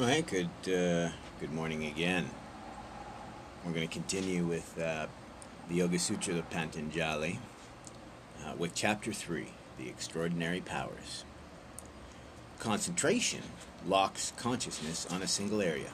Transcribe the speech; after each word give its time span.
All 0.00 0.06
right, 0.06 0.24
good, 0.24 0.46
uh, 0.72 1.10
good 1.40 1.52
morning 1.52 1.86
again. 1.86 2.30
We're 3.64 3.72
going 3.72 3.88
to 3.88 3.92
continue 3.92 4.44
with 4.44 4.78
uh, 4.78 5.08
the 5.68 5.74
Yoga 5.74 5.98
Sutra 5.98 6.36
of 6.36 6.48
Patanjali 6.50 7.40
uh, 8.44 8.52
with 8.56 8.76
Chapter 8.76 9.12
3 9.12 9.48
The 9.76 9.88
Extraordinary 9.88 10.60
Powers. 10.60 11.24
Concentration 12.60 13.42
locks 13.84 14.32
consciousness 14.36 15.04
on 15.10 15.20
a 15.20 15.26
single 15.26 15.60
area. 15.60 15.90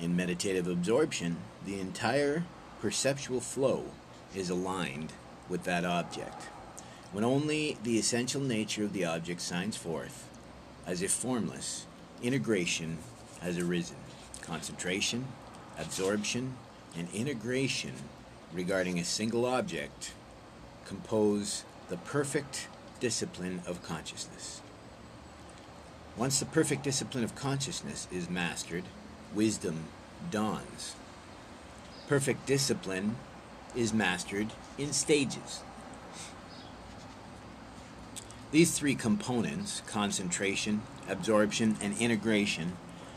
In 0.00 0.16
meditative 0.16 0.66
absorption, 0.66 1.36
the 1.64 1.78
entire 1.78 2.42
perceptual 2.80 3.38
flow 3.38 3.84
is 4.34 4.50
aligned 4.50 5.12
with 5.48 5.62
that 5.62 5.84
object. 5.84 6.42
When 7.12 7.22
only 7.22 7.78
the 7.84 8.00
essential 8.00 8.40
nature 8.40 8.82
of 8.82 8.92
the 8.92 9.04
object 9.04 9.42
shines 9.42 9.76
forth, 9.76 10.28
as 10.88 11.02
if 11.02 11.12
formless, 11.12 11.86
integration 12.22 12.98
has 13.40 13.58
arisen. 13.58 13.96
Concentration, 14.40 15.26
absorption, 15.78 16.54
and 16.96 17.08
integration 17.12 17.92
regarding 18.52 18.98
a 18.98 19.04
single 19.04 19.46
object 19.46 20.12
compose 20.84 21.64
the 21.88 21.96
perfect 21.96 22.68
discipline 23.00 23.62
of 23.66 23.82
consciousness. 23.82 24.60
Once 26.16 26.38
the 26.38 26.46
perfect 26.46 26.82
discipline 26.82 27.24
of 27.24 27.34
consciousness 27.34 28.06
is 28.12 28.28
mastered, 28.28 28.84
wisdom 29.34 29.84
dawns. 30.30 30.94
Perfect 32.06 32.46
discipline 32.46 33.16
is 33.74 33.94
mastered 33.94 34.48
in 34.76 34.92
stages. 34.92 35.60
These 38.52 38.78
three 38.78 38.94
components 38.94 39.82
concentration, 39.86 40.82
absorption, 41.08 41.78
and 41.80 41.96
integration 41.96 42.76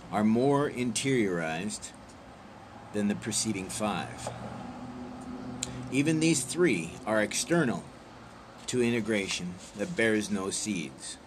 are 0.09 0.23
more 0.23 0.71
interiorized 0.71 1.91
than 2.93 3.09
the 3.09 3.15
preceding 3.15 3.67
five. 3.67 4.29
Even 5.91 6.21
these 6.21 6.45
three 6.45 6.91
are 7.05 7.21
external 7.21 7.83
to 8.67 8.81
integration 8.81 9.55
that 9.77 9.97
bears 9.97 10.31
no 10.31 10.51
seeds. 10.51 11.17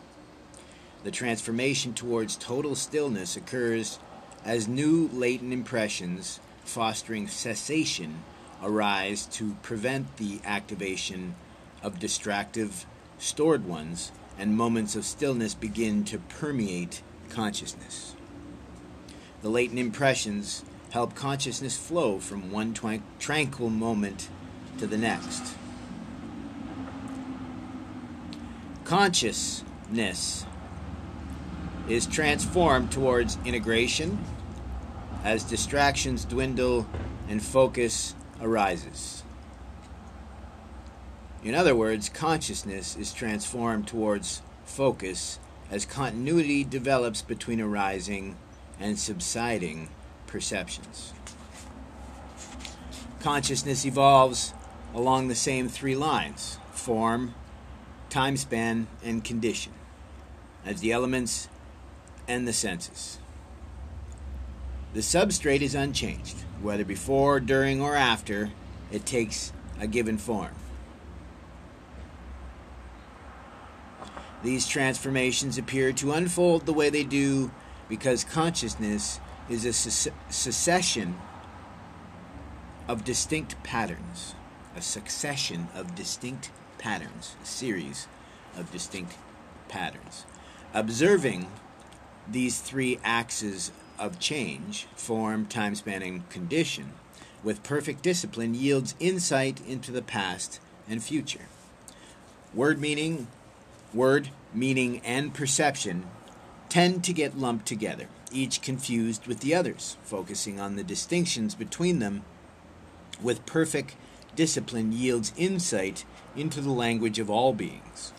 The 1.05 1.11
transformation 1.11 1.93
towards 1.93 2.37
total 2.37 2.75
stillness 2.75 3.37
occurs 3.37 3.98
as 4.43 4.67
new 4.67 5.11
latent 5.12 5.53
impressions 5.53 6.41
fostering 6.65 7.28
cessation 7.28 8.22
arise 8.62 9.27
to 9.27 9.55
prevent 9.61 10.17
the 10.17 10.41
activation 10.47 11.34
of 11.83 11.98
distractive 11.98 12.87
stored 13.19 13.66
ones 13.66 14.12
and 14.38 14.56
moments 14.56 14.94
of 14.94 15.05
stillness 15.05 15.55
begin 15.55 16.05
to 16.05 16.19
permeate 16.19 17.02
consciousness. 17.28 18.14
The 19.42 19.48
latent 19.48 19.78
impressions 19.78 20.64
help 20.91 21.14
consciousness 21.14 21.77
flow 21.77 22.19
from 22.19 22.50
one 22.50 22.72
twank- 22.75 23.02
tranquil 23.19 23.70
moment 23.70 24.28
to 24.78 24.86
the 24.86 24.97
next. 24.97 25.55
Consciousness 28.84 30.47
is 31.88 32.06
transformed 32.06 32.91
towards 32.91 33.38
integration 33.44 34.19
as 35.25 35.44
distractions 35.44 36.25
dwindle 36.25 36.86
and 37.28 37.42
focus 37.42 38.14
arises. 38.41 39.22
In 41.44 41.55
other 41.55 41.75
words, 41.75 42.08
consciousness 42.08 42.97
is 42.97 43.12
transformed 43.12 43.87
towards 43.87 44.43
focus 44.65 45.38
as 45.71 45.84
continuity 45.84 46.65
develops 46.65 47.22
between 47.22 47.60
arising 47.60 48.37
and 48.81 48.99
subsiding 48.99 49.88
perceptions. 50.26 51.12
Consciousness 53.21 53.84
evolves 53.84 54.53
along 54.94 55.28
the 55.28 55.34
same 55.34 55.69
three 55.69 55.94
lines 55.94 56.59
form, 56.72 57.34
time 58.10 58.37
span, 58.37 58.87
and 59.05 59.25
condition 59.25 59.72
as 60.65 60.81
the 60.81 60.93
elements 60.93 61.49
and 62.26 62.49
the 62.49 62.53
senses. 62.53 63.19
The 64.94 65.00
substrate 65.00 65.60
is 65.60 65.75
unchanged, 65.75 66.38
whether 66.62 66.84
before, 66.84 67.41
during, 67.41 67.81
or 67.81 67.94
after 67.94 68.50
it 68.91 69.05
takes 69.05 69.53
a 69.78 69.87
given 69.87 70.19
form. 70.19 70.55
These 74.43 74.69
transformations 74.69 75.59
appear 75.59 75.93
to 75.94 76.12
unfold 76.12 76.65
the 76.65 76.72
way 76.72 76.91
they 76.91 77.04
do 77.04 77.50
because 77.88 78.22
consciousness 78.25 79.19
is 79.49 79.65
a 79.65 79.72
succession 79.72 81.16
of 82.87 83.04
distinct 83.04 83.62
patterns, 83.62 84.34
a 84.76 84.82
succession 84.82 85.69
of 85.75 85.94
distinct 85.94 86.50
patterns, 86.78 87.34
a 87.43 87.47
series 87.47 88.06
of 88.56 88.71
distinct 88.71 89.16
patterns. 89.69 90.25
Observing 90.72 91.50
these 92.31 92.60
three 92.60 92.99
axes 93.03 93.72
of 93.99 94.20
change 94.20 94.87
form, 94.94 95.47
time 95.47 95.75
span, 95.75 96.03
and 96.03 96.28
condition 96.31 96.93
with 97.43 97.62
perfect 97.62 98.03
discipline 98.03 98.55
yields 98.55 98.94
insight 99.00 99.60
into 99.66 99.91
the 99.91 100.03
past 100.03 100.60
and 100.88 101.03
future. 101.03 101.47
Word 102.55 102.81
meaning, 102.81 103.28
word 103.94 104.31
meaning, 104.53 105.00
and 105.04 105.34
perception 105.34 106.06
tend 106.69 107.04
to 107.04 107.12
get 107.12 107.38
lumped 107.38 107.66
together, 107.66 108.09
each 108.32 108.62
confused 108.62 109.26
with 109.26 109.41
the 109.41 109.54
others, 109.54 109.97
focusing 110.03 110.60
on 110.60 110.76
the 110.76 110.84
distinctions 110.84 111.54
between 111.54 111.99
them 111.99 112.25
with 113.22 113.47
perfect 113.47 113.97
discipline 114.37 114.93
yields 114.93 115.32
insight 115.37 116.04
into 116.37 116.60
the 116.60 116.71
language 116.71 117.19
of 117.19 117.31
all 117.31 117.53
beings. 117.53 118.12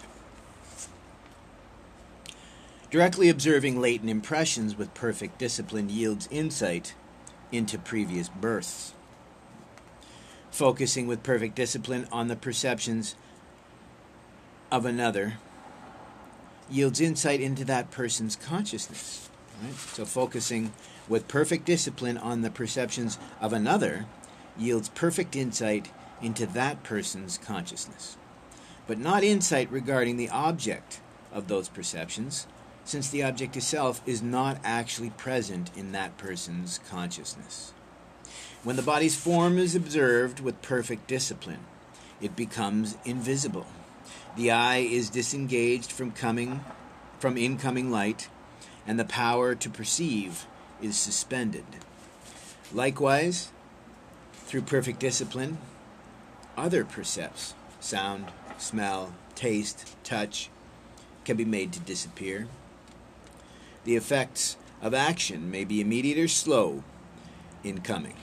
Directly 2.92 3.30
observing 3.30 3.80
latent 3.80 4.10
impressions 4.10 4.76
with 4.76 4.94
perfect 4.96 5.38
discipline 5.38 5.90
yields 5.90 6.28
insight 6.32 6.96
into 7.52 7.78
previous 7.78 8.30
births. 8.30 8.94
Focusing 10.50 11.06
with 11.06 11.22
perfect 11.22 11.56
discipline 11.56 12.08
on 12.12 12.28
the 12.28 12.36
perceptions 12.36 13.16
of 14.72 14.86
another 14.86 15.36
yields 16.70 17.02
insight 17.02 17.42
into 17.42 17.66
that 17.66 17.92
person's 17.92 18.36
consciousness. 18.36 19.30
Right? 19.64 19.74
So, 19.74 20.06
focusing 20.06 20.72
with 21.08 21.28
perfect 21.28 21.66
discipline 21.66 22.18
on 22.18 22.42
the 22.42 22.52
perceptions 22.52 23.18
of 23.42 23.52
another 23.52 24.06
yields 24.58 24.90
perfect 24.90 25.36
insight 25.36 25.90
into 26.22 26.46
that 26.46 26.84
person's 26.84 27.38
consciousness, 27.38 28.18
but 28.88 29.00
not 29.00 29.24
insight 29.24 29.72
regarding 29.72 30.18
the 30.18 30.30
object 30.30 31.02
of 31.32 31.48
those 31.48 31.70
perceptions, 31.70 32.48
since 32.84 33.10
the 33.10 33.24
object 33.24 33.56
itself 33.56 34.02
is 34.06 34.22
not 34.22 34.60
actually 34.64 35.12
present 35.12 35.72
in 35.76 35.92
that 35.92 36.18
person's 36.18 36.80
consciousness. 36.90 37.74
When 38.64 38.76
the 38.76 38.82
body's 38.82 39.16
form 39.16 39.58
is 39.58 39.76
observed 39.76 40.40
with 40.40 40.62
perfect 40.62 41.08
discipline, 41.08 41.66
it 42.22 42.36
becomes 42.36 42.98
invisible 43.06 43.68
the 44.40 44.52
eye 44.52 44.78
is 44.78 45.10
disengaged 45.10 45.92
from 45.92 46.12
coming 46.12 46.62
from 47.20 47.38
incoming 47.38 47.92
light, 47.92 48.30
and 48.88 48.98
the 48.98 49.04
power 49.04 49.54
to 49.54 49.70
perceive 49.70 50.46
is 50.82 50.98
suspended. 50.98 51.66
Likewise, 52.72 53.52
through 54.32 54.62
perfect 54.62 55.00
discipline, 55.00 55.58
other 56.56 56.86
percepts, 56.86 57.54
sound, 57.82 58.32
smell, 58.58 59.14
taste, 59.36 59.98
touch, 60.06 60.50
can 61.26 61.36
be 61.36 61.44
made 61.44 61.74
to 61.74 61.82
disappear. 61.82 62.48
The 63.84 63.98
effects 63.98 64.56
of 64.82 64.94
action 64.94 65.52
may 65.52 65.66
be 65.66 65.82
immediate 65.82 66.18
or 66.18 66.30
slow 66.30 66.86
in 67.62 67.82
coming. 67.82 68.16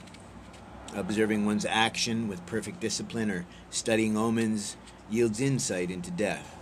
Observing 0.95 1.45
one's 1.45 1.67
action 1.67 2.27
with 2.27 2.47
perfect 2.47 2.81
discipline 2.81 3.31
or 3.31 3.45
studying 3.69 4.17
omens 4.17 4.79
yields 5.11 5.41
insight 5.41 5.91
into 5.91 6.11
death. 6.11 6.57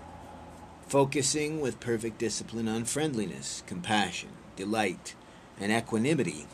Focusing 0.87 1.61
with 1.61 1.81
perfect 1.81 2.19
discipline 2.19 2.69
on 2.69 2.85
friendliness, 2.85 3.63
compassion, 3.67 4.31
delight, 4.57 5.15
and 5.59 5.73
equanimity, 5.73 6.47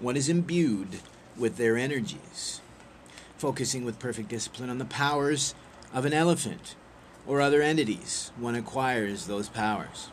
one 0.00 0.16
is 0.16 0.28
imbued 0.28 1.00
with 1.36 1.56
their 1.56 1.76
energies. 1.76 2.60
Focusing 3.36 3.84
with 3.84 3.98
perfect 3.98 4.28
discipline 4.28 4.70
on 4.70 4.78
the 4.78 4.84
powers 4.84 5.54
of 5.92 6.04
an 6.04 6.12
elephant 6.12 6.74
or 7.26 7.40
other 7.40 7.62
entities, 7.62 8.32
one 8.36 8.54
acquires 8.54 9.26
those 9.26 9.48
powers. 9.48 10.10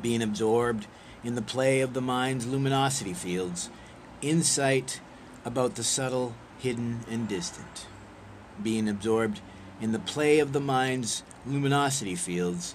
Being 0.00 0.22
absorbed 0.22 0.86
in 1.24 1.34
the 1.34 1.42
play 1.42 1.80
of 1.80 1.94
the 1.94 2.00
mind's 2.00 2.46
luminosity 2.46 3.12
fields, 3.12 3.70
insight 4.22 5.00
about 5.44 5.74
the 5.74 5.84
subtle, 5.84 6.34
hidden, 6.58 7.00
and 7.10 7.28
distant. 7.28 7.86
Being 8.62 8.88
absorbed 8.88 9.40
in 9.80 9.92
the 9.92 9.98
play 9.98 10.38
of 10.38 10.52
the 10.52 10.60
mind's 10.60 11.22
luminosity 11.46 12.14
fields, 12.14 12.74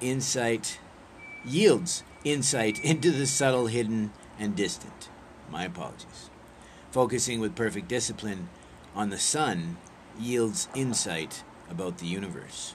insight 0.00 0.78
yields 1.44 2.02
insight 2.24 2.78
into 2.84 3.10
the 3.10 3.26
subtle, 3.26 3.66
hidden, 3.66 4.12
and 4.38 4.54
distant. 4.54 5.08
My 5.50 5.64
apologies. 5.64 6.30
Focusing 6.90 7.40
with 7.40 7.56
perfect 7.56 7.88
discipline 7.88 8.48
on 8.94 9.10
the 9.10 9.18
sun 9.18 9.76
yields 10.18 10.68
insight 10.74 11.42
about 11.70 11.98
the 11.98 12.06
universe. 12.06 12.74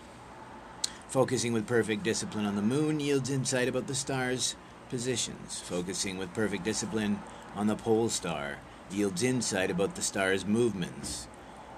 Focusing 1.08 1.54
with 1.54 1.68
perfect 1.68 2.04
discipline 2.04 2.46
on 2.46 2.56
the 2.56 2.62
moon 2.62 3.00
yields 3.00 3.30
insight 3.30 3.68
about 3.68 3.88
the 3.88 3.96
stars' 3.96 4.56
positions. 4.90 5.60
Focusing 5.62 6.18
with 6.18 6.34
perfect 6.34 6.64
discipline 6.64 7.20
on 7.56 7.68
the 7.68 7.76
pole 7.76 8.10
star 8.10 8.58
yields 8.92 9.24
insight 9.24 9.70
about 9.70 9.96
the 9.96 10.02
star's 10.02 10.46
movements. 10.46 11.28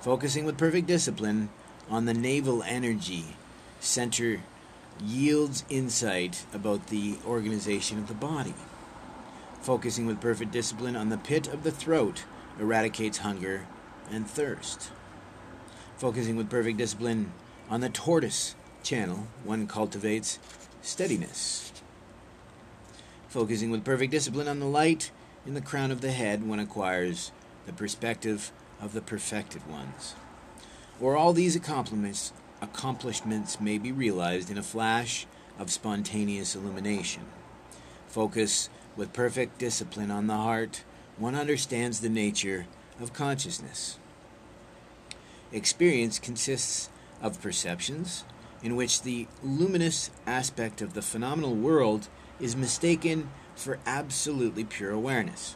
Focusing 0.01 0.45
with 0.45 0.57
perfect 0.57 0.87
discipline 0.87 1.49
on 1.89 2.05
the 2.05 2.13
Navel 2.13 2.63
energy 2.63 3.35
center 3.79 4.41
yields 5.03 5.65
insight 5.69 6.45
about 6.53 6.87
the 6.87 7.17
organization 7.25 7.97
of 7.97 8.07
the 8.07 8.13
body. 8.13 8.53
Focusing 9.61 10.05
with 10.05 10.21
perfect 10.21 10.51
discipline 10.51 10.95
on 10.95 11.09
the 11.09 11.17
pit 11.17 11.47
of 11.47 11.63
the 11.63 11.71
throat 11.71 12.23
eradicates 12.59 13.19
hunger 13.19 13.67
and 14.11 14.27
thirst. 14.27 14.91
Focusing 15.97 16.35
with 16.35 16.49
perfect 16.49 16.77
discipline 16.77 17.31
on 17.69 17.81
the 17.81 17.89
tortoise 17.89 18.55
channel, 18.83 19.27
one 19.43 19.67
cultivates 19.67 20.39
steadiness. 20.81 21.71
Focusing 23.27 23.71
with 23.71 23.83
perfect 23.83 24.11
discipline 24.11 24.47
on 24.47 24.59
the 24.59 24.65
light 24.65 25.11
in 25.45 25.55
the 25.55 25.61
crown 25.61 25.91
of 25.91 26.01
the 26.01 26.11
head, 26.11 26.47
one 26.47 26.59
acquires 26.59 27.31
the 27.65 27.73
perspective 27.73 28.51
of 28.79 28.93
the 28.93 29.01
perfected 29.01 29.67
ones. 29.67 30.15
Or 31.01 31.17
all 31.17 31.33
these 31.33 31.55
accomplishments, 31.55 32.31
accomplishments 32.61 33.59
may 33.59 33.77
be 33.77 33.91
realized 33.91 34.49
in 34.49 34.57
a 34.57 34.63
flash 34.63 35.27
of 35.59 35.71
spontaneous 35.71 36.55
illumination. 36.55 37.23
Focus 38.07 38.69
with 38.95 39.11
perfect 39.11 39.57
discipline 39.57 40.09
on 40.09 40.27
the 40.27 40.37
heart, 40.37 40.83
one 41.17 41.35
understands 41.35 41.99
the 41.99 42.09
nature 42.09 42.65
of 43.01 43.11
consciousness. 43.11 43.97
Experience 45.51 46.17
consists 46.17 46.89
of 47.21 47.41
perceptions 47.41 48.23
in 48.63 48.75
which 48.75 49.01
the 49.01 49.27
luminous 49.43 50.11
aspect 50.25 50.81
of 50.81 50.93
the 50.93 51.01
phenomenal 51.01 51.55
world 51.55 52.07
is 52.39 52.55
mistaken 52.55 53.29
for 53.55 53.79
absolutely 53.85 54.63
pure 54.63 54.91
awareness. 54.91 55.55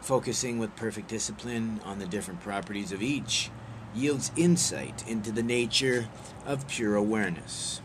Focusing 0.00 0.58
with 0.58 0.74
perfect 0.74 1.08
discipline 1.08 1.80
on 1.84 1.98
the 1.98 2.06
different 2.06 2.40
properties 2.40 2.92
of 2.92 3.02
each 3.02 3.50
yields 3.94 4.30
insight 4.36 5.06
into 5.08 5.32
the 5.32 5.42
nature 5.42 6.08
of 6.46 6.68
pure 6.68 6.96
awareness. 6.96 7.80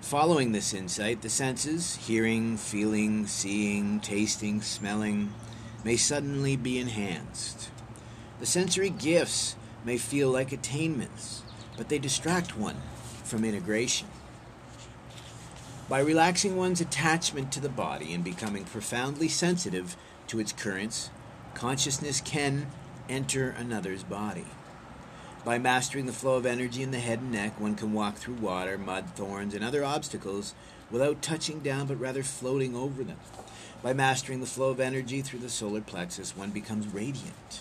Following 0.00 0.52
this 0.52 0.74
insight, 0.74 1.22
the 1.22 1.30
senses 1.30 1.96
hearing, 1.96 2.56
feeling, 2.56 3.26
seeing, 3.26 4.00
tasting, 4.00 4.60
smelling 4.60 5.32
may 5.82 5.96
suddenly 5.96 6.56
be 6.56 6.78
enhanced. 6.78 7.70
The 8.40 8.46
sensory 8.46 8.90
gifts 8.90 9.56
may 9.84 9.96
feel 9.96 10.30
like 10.30 10.52
attainments, 10.52 11.42
but 11.76 11.88
they 11.88 11.98
distract 11.98 12.56
one 12.56 12.76
from 13.22 13.44
integration. 13.44 14.08
By 15.88 16.00
relaxing 16.00 16.56
one's 16.56 16.80
attachment 16.80 17.52
to 17.52 17.60
the 17.60 17.68
body 17.68 18.14
and 18.14 18.24
becoming 18.24 18.64
profoundly 18.64 19.28
sensitive 19.28 19.96
to 20.28 20.40
its 20.40 20.52
currents, 20.52 21.10
consciousness 21.54 22.20
can 22.20 22.66
enter 23.08 23.50
another's 23.50 24.02
body. 24.02 24.46
By 25.44 25.58
mastering 25.58 26.06
the 26.06 26.12
flow 26.14 26.36
of 26.36 26.46
energy 26.46 26.82
in 26.82 26.90
the 26.90 26.98
head 26.98 27.18
and 27.18 27.30
neck, 27.30 27.60
one 27.60 27.74
can 27.74 27.92
walk 27.92 28.16
through 28.16 28.36
water, 28.36 28.78
mud, 28.78 29.10
thorns, 29.10 29.52
and 29.52 29.62
other 29.62 29.84
obstacles 29.84 30.54
without 30.90 31.20
touching 31.20 31.60
down 31.60 31.86
but 31.86 32.00
rather 32.00 32.22
floating 32.22 32.74
over 32.74 33.04
them. 33.04 33.18
By 33.82 33.92
mastering 33.92 34.40
the 34.40 34.46
flow 34.46 34.70
of 34.70 34.80
energy 34.80 35.20
through 35.20 35.40
the 35.40 35.50
solar 35.50 35.82
plexus, 35.82 36.34
one 36.34 36.50
becomes 36.50 36.88
radiant. 36.88 37.60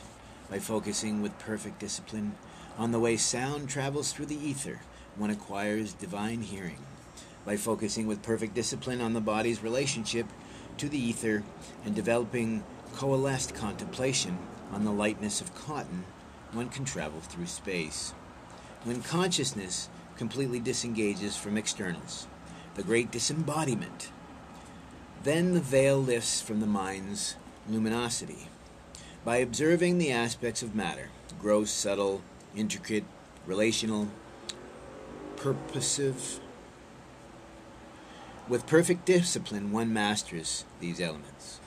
By 0.49 0.59
focusing 0.59 1.21
with 1.21 1.37
perfect 1.39 1.79
discipline 1.79 2.35
on 2.77 2.93
the 2.93 3.01
way 3.01 3.17
sound 3.17 3.67
travels 3.67 4.13
through 4.13 4.27
the 4.27 4.39
ether, 4.39 4.79
one 5.17 5.29
acquires 5.29 5.91
divine 5.91 6.41
hearing. 6.41 6.79
By 7.45 7.57
focusing 7.57 8.07
with 8.07 8.23
perfect 8.23 8.53
discipline 8.53 9.01
on 9.01 9.11
the 9.11 9.19
body's 9.19 9.61
relationship 9.61 10.27
to 10.77 10.87
the 10.87 10.97
ether 10.97 11.43
and 11.83 11.93
developing 11.93 12.63
coalesced 12.95 13.53
contemplation 13.53 14.37
on 14.71 14.85
the 14.85 14.91
lightness 14.93 15.41
of 15.41 15.53
cotton, 15.53 16.05
one 16.53 16.69
can 16.69 16.85
travel 16.85 17.19
through 17.19 17.47
space. 17.47 18.13
When 18.83 19.01
consciousness 19.01 19.89
completely 20.17 20.59
disengages 20.59 21.35
from 21.35 21.57
externals, 21.57 22.27
the 22.75 22.83
great 22.83 23.11
disembodiment, 23.11 24.09
then 25.23 25.53
the 25.53 25.61
veil 25.61 26.01
lifts 26.01 26.41
from 26.41 26.59
the 26.59 26.67
mind's 26.67 27.35
luminosity. 27.67 28.47
By 29.23 29.37
observing 29.37 29.97
the 29.97 30.11
aspects 30.11 30.61
of 30.61 30.75
matter, 30.75 31.09
gross, 31.39 31.71
subtle, 31.71 32.21
intricate, 32.55 33.05
relational, 33.45 34.09
purposive, 35.37 36.39
with 38.49 38.67
perfect 38.67 39.05
discipline, 39.05 39.71
one 39.71 39.93
masters 39.93 40.65
these 40.81 40.99
elements. 40.99 41.61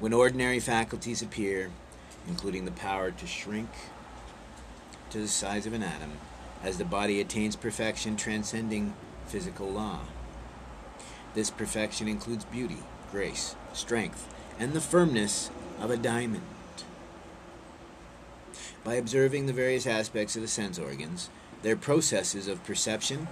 When 0.00 0.14
ordinary 0.14 0.58
faculties 0.58 1.20
appear, 1.20 1.70
including 2.26 2.64
the 2.64 2.72
power 2.72 3.10
to 3.10 3.26
shrink 3.26 3.68
to 5.12 5.18
the 5.18 5.28
size 5.28 5.66
of 5.66 5.74
an 5.74 5.82
atom, 5.82 6.12
as 6.62 6.78
the 6.78 6.84
body 6.84 7.20
attains 7.20 7.54
perfection 7.54 8.16
transcending 8.16 8.94
physical 9.26 9.70
law. 9.70 10.00
This 11.34 11.50
perfection 11.50 12.08
includes 12.08 12.46
beauty, 12.46 12.78
grace, 13.10 13.54
strength, 13.74 14.26
and 14.58 14.72
the 14.72 14.80
firmness 14.80 15.50
of 15.78 15.90
a 15.90 15.96
diamond. 15.96 16.44
By 18.84 18.94
observing 18.94 19.46
the 19.46 19.52
various 19.52 19.86
aspects 19.86 20.34
of 20.34 20.42
the 20.42 20.48
sense 20.48 20.78
organs, 20.78 21.28
their 21.62 21.76
processes 21.76 22.48
of 22.48 22.64
perception, 22.64 23.28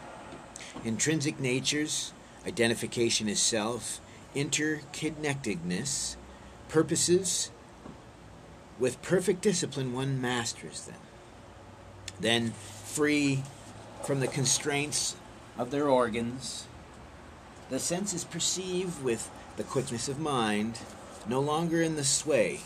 intrinsic 0.85 1.41
natures, 1.41 2.12
identification 2.47 3.29
as 3.29 3.41
self, 3.41 4.00
interconnectedness, 4.35 6.17
purposes, 6.69 7.50
with 8.79 9.03
perfect 9.03 9.41
discipline, 9.41 9.93
one 9.93 10.20
masters 10.20 10.82
them. 10.82 10.96
Then, 12.20 12.53
free 12.84 13.43
from 14.05 14.20
the 14.20 14.27
constraints 14.27 15.17
of 15.56 15.70
their 15.70 15.89
organs, 15.89 16.67
the 17.70 17.79
senses 17.79 18.24
perceive 18.24 19.03
with 19.03 19.31
the 19.56 19.65
quickness 19.65 20.08
of 20.08 20.19
mind, 20.19 20.79
no 21.29 21.41
longer 21.41 21.82
in 21.82 21.96
the 21.96 22.05
sway 22.05 22.60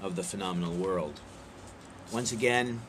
of 0.00 0.16
the 0.16 0.22
phenomenal 0.22 0.74
world. 0.74 1.20
Once 2.12 2.32
again, 2.32 2.80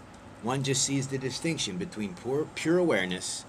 one 0.42 0.64
just 0.64 0.84
sees 0.84 1.08
the 1.08 1.18
distinction 1.18 1.78
between 1.78 2.16
pure, 2.16 2.48
pure 2.56 2.78
awareness 2.78 3.46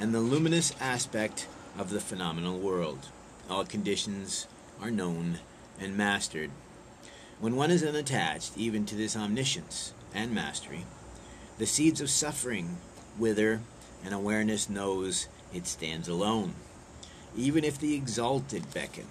and 0.00 0.12
the 0.12 0.20
luminous 0.20 0.74
aspect 0.80 1.46
of 1.78 1.90
the 1.90 2.00
phenomenal 2.00 2.58
world. 2.58 3.06
All 3.48 3.64
conditions 3.64 4.48
are 4.80 4.90
known 4.90 5.38
and 5.78 5.96
mastered. 5.96 6.50
When 7.38 7.54
one 7.54 7.70
is 7.70 7.84
unattached 7.84 8.52
even 8.56 8.86
to 8.86 8.96
this 8.96 9.16
omniscience 9.16 9.92
and 10.14 10.34
mastery, 10.34 10.84
the 11.62 11.66
seeds 11.66 12.00
of 12.00 12.10
suffering 12.10 12.76
wither, 13.16 13.60
and 14.04 14.12
awareness 14.12 14.68
knows 14.68 15.28
it 15.54 15.64
stands 15.64 16.08
alone. 16.08 16.52
Even 17.36 17.62
if 17.62 17.78
the 17.78 17.94
exalted 17.94 18.74
beckon, 18.74 19.06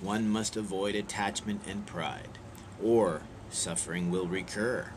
one 0.00 0.28
must 0.28 0.56
avoid 0.56 0.94
attachment 0.94 1.60
and 1.66 1.84
pride, 1.86 2.38
or 2.80 3.22
suffering 3.50 4.08
will 4.08 4.28
recur. 4.28 4.88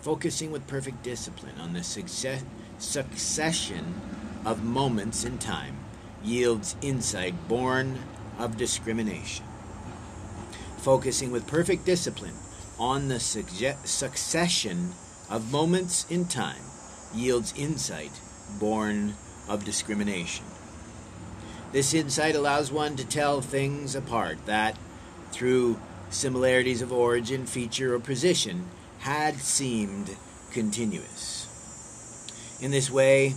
Focusing 0.00 0.50
with 0.50 0.66
perfect 0.66 1.04
discipline 1.04 1.54
on 1.60 1.74
the 1.74 1.84
success, 1.84 2.42
succession 2.76 3.94
of 4.44 4.64
moments 4.64 5.24
in 5.24 5.38
time 5.38 5.76
yields 6.24 6.74
insight 6.82 7.46
born 7.46 8.00
of 8.36 8.56
discrimination. 8.56 9.44
Focusing 10.78 11.30
with 11.30 11.46
perfect 11.46 11.86
discipline 11.86 12.34
on 12.80 13.06
the 13.06 13.20
succession 13.20 14.92
of 15.30 15.52
moments 15.52 16.04
in 16.10 16.26
time 16.26 16.62
yields 17.14 17.54
insight 17.56 18.20
born 18.58 19.14
of 19.48 19.64
discrimination. 19.64 20.44
This 21.72 21.94
insight 21.94 22.34
allows 22.34 22.72
one 22.72 22.96
to 22.96 23.06
tell 23.06 23.40
things 23.40 23.94
apart 23.94 24.44
that, 24.46 24.76
through 25.30 25.78
similarities 26.10 26.82
of 26.82 26.92
origin, 26.92 27.46
feature, 27.46 27.94
or 27.94 28.00
position, 28.00 28.66
had 28.98 29.36
seemed 29.36 30.16
continuous. 30.50 31.46
In 32.60 32.72
this 32.72 32.90
way, 32.90 33.34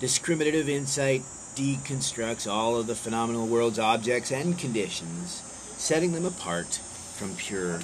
discriminative 0.00 0.68
insight 0.68 1.22
deconstructs 1.54 2.50
all 2.50 2.76
of 2.76 2.86
the 2.86 2.94
phenomenal 2.94 3.46
world's 3.46 3.78
objects 3.78 4.30
and 4.30 4.58
conditions, 4.58 5.42
setting 5.76 6.12
them 6.12 6.26
apart 6.26 6.74
from 7.16 7.34
pure 7.36 7.80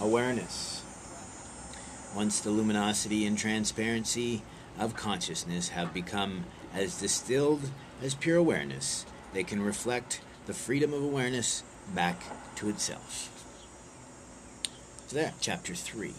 awareness. 0.00 0.73
Once 2.14 2.40
the 2.40 2.50
luminosity 2.50 3.26
and 3.26 3.36
transparency 3.36 4.42
of 4.78 4.94
consciousness 4.94 5.70
have 5.70 5.92
become 5.92 6.44
as 6.72 7.00
distilled 7.00 7.70
as 8.02 8.14
pure 8.14 8.36
awareness, 8.36 9.04
they 9.32 9.42
can 9.42 9.60
reflect 9.60 10.20
the 10.46 10.54
freedom 10.54 10.92
of 10.92 11.02
awareness 11.02 11.64
back 11.94 12.20
to 12.54 12.68
itself. 12.68 13.30
So 15.08 15.16
there, 15.16 15.32
chapter 15.40 15.74
3 15.74 16.14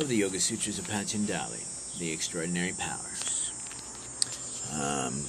of 0.00 0.08
the 0.08 0.16
Yoga 0.16 0.40
Sutras 0.40 0.80
of 0.80 0.88
Patanjali, 0.88 1.60
the 2.00 2.12
extraordinary 2.12 2.72
powers. 2.76 3.52
Um, 4.74 5.22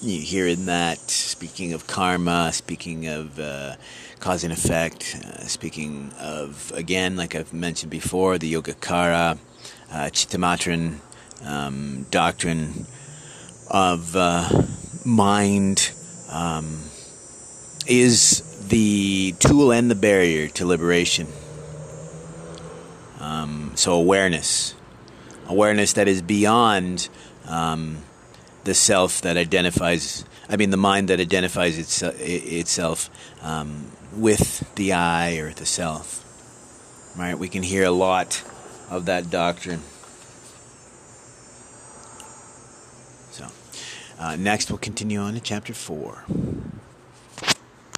you 0.00 0.22
hear 0.22 0.46
in 0.46 0.64
that, 0.66 1.10
speaking 1.40 1.72
of 1.72 1.86
karma, 1.86 2.52
speaking 2.52 3.06
of 3.06 3.40
uh, 3.40 3.74
cause 4.18 4.44
and 4.44 4.52
effect, 4.52 5.16
uh, 5.24 5.38
speaking 5.46 6.12
of, 6.20 6.70
again, 6.74 7.16
like 7.16 7.34
I've 7.34 7.54
mentioned 7.54 7.90
before, 7.90 8.36
the 8.36 8.52
Yogacara, 8.52 9.38
uh, 9.90 9.94
Chittamatran 10.12 10.96
um, 11.42 12.04
doctrine 12.10 12.84
of 13.70 14.14
uh, 14.14 14.50
mind 15.06 15.92
um, 16.28 16.82
is 17.86 18.68
the 18.68 19.34
tool 19.38 19.72
and 19.72 19.90
the 19.90 19.94
barrier 19.94 20.46
to 20.48 20.66
liberation. 20.66 21.26
Um, 23.18 23.72
so, 23.76 23.94
awareness. 23.94 24.74
Awareness 25.46 25.94
that 25.94 26.06
is 26.06 26.20
beyond 26.20 27.08
um, 27.48 27.96
the 28.64 28.74
self 28.74 29.22
that 29.22 29.36
identifies, 29.36 30.24
I 30.48 30.56
mean, 30.56 30.70
the 30.70 30.76
mind 30.76 31.08
that 31.08 31.20
identifies 31.20 31.78
its, 31.78 32.02
itself 32.02 33.10
um, 33.42 33.90
with 34.14 34.74
the 34.74 34.92
I 34.92 35.36
or 35.36 35.52
the 35.52 35.66
self. 35.66 36.24
Right? 37.18 37.38
We 37.38 37.48
can 37.48 37.62
hear 37.62 37.84
a 37.84 37.90
lot 37.90 38.42
of 38.90 39.06
that 39.06 39.30
doctrine. 39.30 39.80
So, 43.30 43.46
uh, 44.18 44.36
next 44.36 44.70
we'll 44.70 44.78
continue 44.78 45.18
on 45.18 45.34
to 45.34 45.40
chapter 45.40 45.74
4. 45.74 46.24